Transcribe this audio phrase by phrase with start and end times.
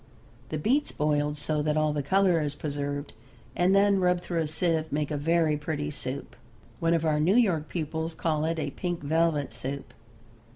[0.49, 3.13] The beets, boiled so that all the color is preserved,
[3.55, 6.35] and then rubbed through a sieve, make a very pretty soup.
[6.79, 9.93] One of our New York pupils calls it a "pink velvet soup."